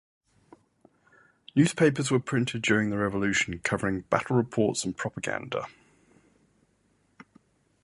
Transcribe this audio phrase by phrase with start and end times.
[1.53, 5.67] Newspapers were printed during the revolution covering battle reports and propaganda.